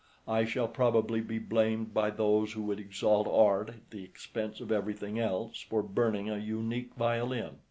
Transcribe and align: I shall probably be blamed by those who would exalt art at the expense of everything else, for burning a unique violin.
I 0.27 0.45
shall 0.45 0.67
probably 0.67 1.21
be 1.21 1.37
blamed 1.37 1.93
by 1.93 2.09
those 2.09 2.53
who 2.53 2.63
would 2.63 2.79
exalt 2.79 3.27
art 3.27 3.69
at 3.69 3.91
the 3.91 4.03
expense 4.03 4.59
of 4.59 4.71
everything 4.71 5.19
else, 5.19 5.61
for 5.61 5.83
burning 5.83 6.27
a 6.27 6.39
unique 6.39 6.95
violin. 6.95 7.59